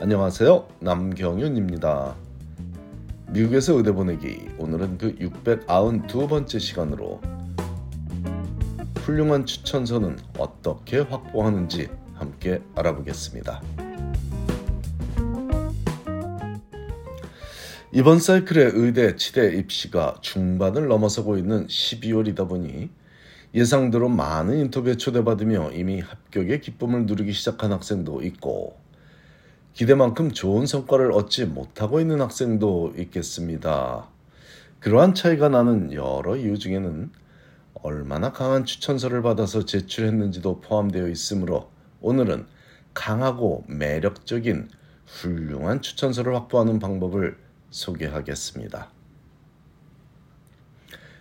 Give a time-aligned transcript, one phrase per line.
[0.00, 0.68] 안녕하세요.
[0.78, 2.14] 남경윤입니다.
[3.30, 7.20] 미국에서 의대 보내기 오늘은 그 692번째 시간으로
[8.98, 13.60] 훌륭한 추천서는 어떻게 확보하는지 함께 알아보겠습니다.
[17.90, 22.88] 이번 사이클의 의대 치대 입시가 중반을 넘어서고 있는 12월이다 보니
[23.52, 28.87] 예상대로 많은 인터뷰에 초대받으며 이미 합격의 기쁨을 누리기 시작한 학생도 있고
[29.78, 34.08] 기대만큼 좋은 성과를 얻지 못하고 있는 학생도 있겠습니다.
[34.80, 37.12] 그러한 차이가 나는 여러 이유 중에는
[37.74, 42.46] 얼마나 강한 추천서를 받아서 제출했는지도 포함되어 있으므로 오늘은
[42.92, 44.68] 강하고 매력적인
[45.06, 47.38] 훌륭한 추천서를 확보하는 방법을
[47.70, 48.90] 소개하겠습니다.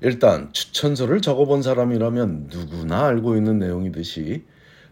[0.00, 4.46] 일단 추천서를 적어본 사람이라면 누구나 알고 있는 내용이듯이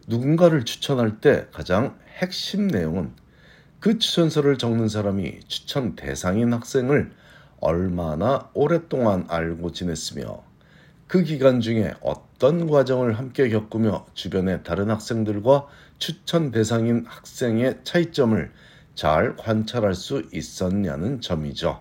[0.08, 3.14] 누군가를 추천할 때 가장 핵심 내용은
[3.80, 7.12] 그 추천서를 적는 사람이 추천 대상인 학생을
[7.60, 10.42] 얼마나 오랫동안 알고 지냈으며
[11.06, 15.66] 그 기간 중에 어떤 과정을 함께 겪으며 주변의 다른 학생들과
[15.98, 18.50] 추천 대상인 학생의 차이점을
[18.94, 21.80] 잘 관찰할 수 있었냐는 점이죠.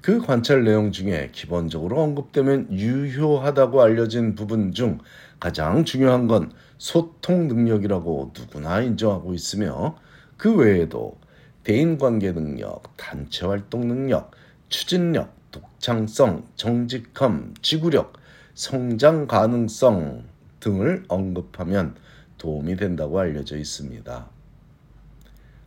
[0.00, 4.98] 그 관찰 내용 중에 기본적으로 언급되면 유효하다고 알려진 부분 중
[5.40, 9.96] 가장 중요한 건 소통 능력이라고 누구나 인정하고 있으며
[10.36, 11.16] 그 외에도
[11.64, 14.32] 대인관계 능력, 단체 활동 능력,
[14.68, 18.14] 추진력, 독창성, 정직함, 지구력,
[18.54, 20.24] 성장 가능성
[20.60, 21.96] 등을 언급하면
[22.38, 24.28] 도움이 된다고 알려져 있습니다.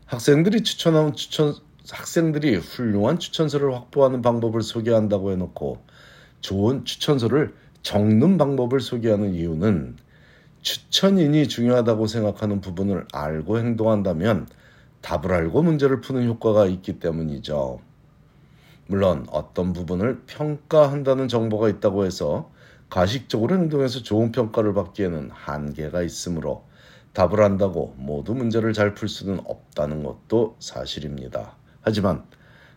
[0.06, 1.54] 학생들이 추천한 추천
[1.90, 5.84] 학생들이 훌륭한 추천서를 확보하는 방법을 소개한다고 해놓고
[6.42, 9.98] 좋은 추천서를 적는 방법을 소개하는 이유는
[10.68, 14.50] 추천인이 중요하다고 생각하는 부분을 알고 행동한다면
[15.00, 17.80] 답을 알고 문제를 푸는 효과가 있기 때문이죠.
[18.88, 22.52] 물론 어떤 부분을 평가한다는 정보가 있다고 해서
[22.90, 26.66] 가식적으로 행동해서 좋은 평가를 받기에는 한계가 있으므로
[27.14, 31.56] 답을 안다고 모두 문제를 잘 풀 수는 없다는 것도 사실입니다.
[31.80, 32.26] 하지만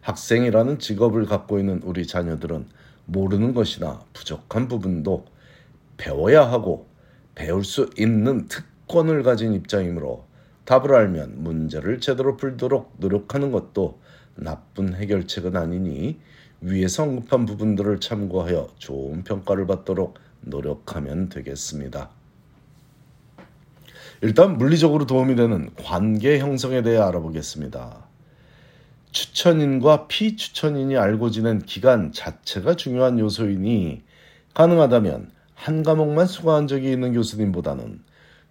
[0.03, 2.69] 학생이라는 직업을 갖고 있는 우리 자녀들은
[3.07, 5.27] 모르는 것이나 부족한 부분도
[5.97, 6.90] 배워야 하고
[7.41, 10.27] 배울 수 있는 특권을 가진 입장이므로
[10.67, 13.99] 답을 알면 문제를 제대로 풀도록 노력하는 것도
[14.35, 16.19] 나쁜 해결책은 아니니
[16.61, 22.11] 위에서 언급한 부분들을 참고하여 좋은 평가를 받도록 노력하면 되겠습니다.
[24.21, 28.05] 일단 물리적으로 도움이 되는 관계 형성에 대해 알아보겠습니다.
[29.13, 34.03] 추천인과 피추천인이 알고 지낸 기간 자체가 중요한 요소이니
[34.53, 38.03] 가능하다면 한 과목만 수강한 적이 있는 교수님보다는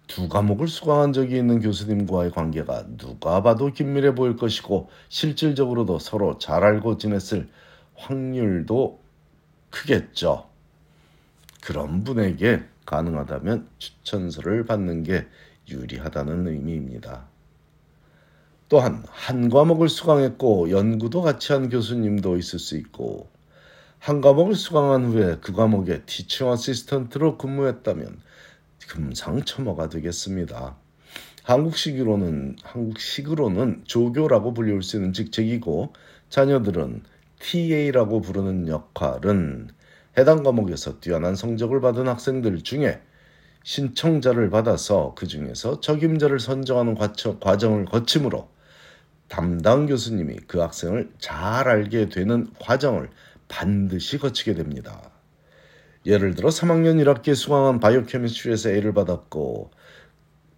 [0.06, 6.62] 두 과목을 수강한 적이 있는 교수님과의 관계가 누가 봐도 긴밀해 보일 것이고 실질적으로도 서로 잘
[6.62, 7.48] 알고 지냈을
[7.96, 9.00] 확률도
[9.70, 10.46] 크겠죠.
[11.60, 15.26] 그런 분에게 가능하다면 추천서를 받는 게
[15.68, 17.24] 유리하다는 의미입니다.
[18.68, 23.28] 또한 한 과목을 수강했고 연구도 같이 한 교수님도 있을 수 있고
[24.00, 28.18] 한 과목을 수강한 후에 그 과목에 티칭 어시스턴트로 근무했다면
[28.88, 30.74] 금상첨화가 되겠습니다.
[31.42, 35.92] 한국식으로는 한국식으로는 조교라고 불릴 수 있는 직책이고
[36.30, 37.02] 자녀들은
[37.40, 39.68] TA라고 부르는 역할은
[40.16, 43.02] 해당 과목에서 뛰어난 성적을 받은 학생들 중에
[43.64, 46.96] 신청자를 받아서 그 중에서 적임자를 선정하는
[47.38, 48.48] 과정을 거치므로
[49.30, 53.10] 담당 교수님이 그 학생을 잘 알게 되는 과정을
[53.46, 55.00] 반드시 거치게 됩니다.
[56.04, 59.70] 예를 들어 3학년 1학기에 수강한 바이오 케미스트리에서 A를 받았고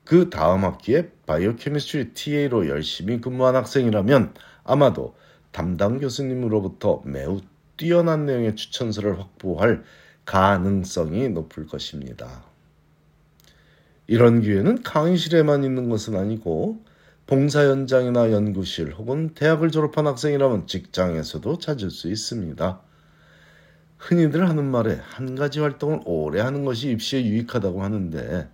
[0.04, 4.32] 그 다음 학기에 바이오 케미스트리 TA로 열심히 근무한 학생이라면
[4.64, 5.16] 아마도
[5.50, 7.42] 담당 교수님으로부터 매우
[7.76, 9.84] 뛰어난 내용의 추천서를 확보할
[10.24, 12.42] 가능성이 높을 것입니다.
[14.06, 16.82] 이런 기회는 강의실에만 있는 것은 아니고
[17.32, 22.82] 봉사 현장이나 연구실 혹은 대학을 졸업한 학생이라면 직장에서도 찾을 수 있습니다.
[23.96, 28.50] 흔히들 하는 말에 한 가지 활동을 오래 하는 것이 입시에 유익하다고 하는데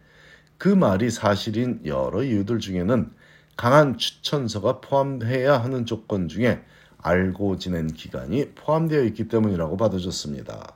[0.58, 3.10] 그 말이 사실인 여러 이유들 중에는
[3.56, 6.62] 강한 추천서가 포함해야 하는 조건 중에
[6.98, 10.74] 알고 지낸 기간이 포함되어 있기 때문이라고 받아줬습니다.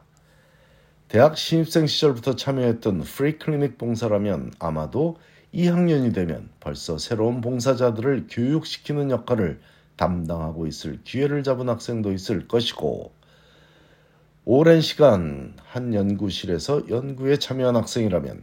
[1.07, 5.19] 대학 신입생 시절부터 참여했던 free clinic 봉사라면 아마도
[5.55, 9.61] 2학년이 되면 벌써 새로운 봉사자들을 교육시키는 역할을
[9.97, 13.13] 담당하고 있을 기회를 잡은 학생도 있을 것이고
[14.45, 18.43] 오랜 시간 한 연구실에서 연구에 참여한 학생이라면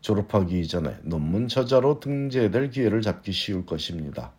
[0.00, 4.32] 졸업하기 이전에 논문 저자로 등재될 기회를 잡기 쉬울 것입니다.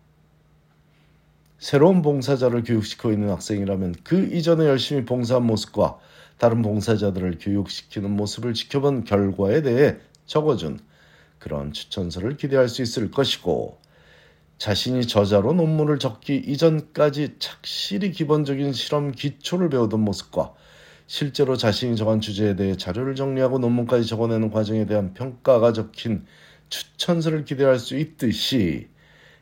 [1.58, 5.98] 새로운 봉사자를 교육시키고 있는 학생이라면 그 이전에 열심히 봉사한 모습과
[6.38, 10.78] 다른 봉사자들을 교육시키는 모습을 지켜본 결과에 대해 적어준
[11.38, 13.78] 그런 추천서를 기대할 수 있을 것이고
[14.58, 20.54] 자신이 저자로 논문을 적기 이전까지 착실히 기본적인 실험 기초를 배우던 모습과
[21.06, 26.26] 실제로 자신이 정한 주제에 대해 자료를 정리하고 논문까지 적어내는 과정에 대한 평가가 적힌
[26.68, 28.88] 추천서를 기대할 수 있듯이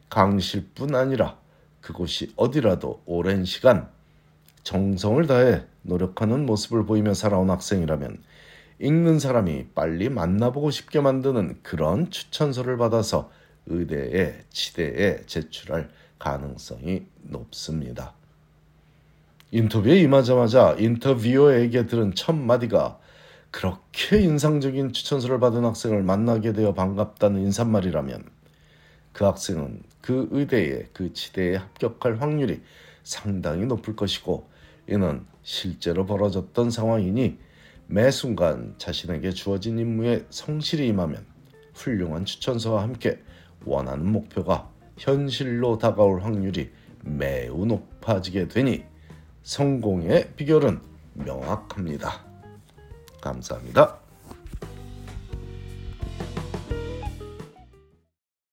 [0.08, 1.38] 강실뿐 아니라
[1.80, 3.88] 그곳이 어디라도 오랜 시간
[4.62, 8.22] 정성을 다해 노력하는 모습을 보이며 살아온 학생이라면
[8.78, 13.30] 읽는 사람이 빨리 만나보고 싶게 만드는 그런 추천서를 받아서
[13.66, 15.88] 의대에 치대에 제출할
[16.18, 18.14] 가능성이 높습니다.
[19.50, 22.98] 인터뷰에 임하자마자 인터뷰어에게 들은 첫 마디가
[23.50, 28.24] 그렇게 인상적인 추천서를 받은 학생을 만나게 되어 반갑다는 인사말이라면
[29.12, 32.60] 그 학생은 그 의대에 그 치대에 합격할 확률이
[33.02, 34.46] 상당히 높을 것이고
[34.88, 37.38] 이는 실제로 벌어졌던 상황이니
[37.88, 41.24] 매 순간 자신에게 주어진 임무에 성실히 임하면
[41.74, 43.22] 훌륭한 추천서와 함께
[43.64, 46.70] 원하는 목표가 현실로 다가올 확률이
[47.02, 48.84] 매우 높아지게 되니
[49.42, 50.80] 성공의 비결은
[51.14, 52.24] 명확합니다.
[53.20, 54.05] 감사합니다.